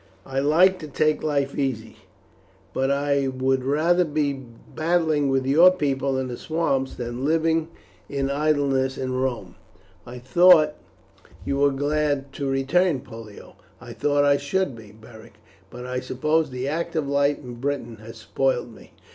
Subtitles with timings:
[0.25, 1.97] I like to take life easily,
[2.73, 7.67] but I would rather be battling with your people in the swamps than living
[8.09, 9.57] in idleness in Rome."
[10.07, 10.73] "I thought
[11.45, 15.35] you were glad to return, Pollio?" "I thought I should be, Beric,
[15.69, 18.93] but I suppose the active life in Britain has spoilt me.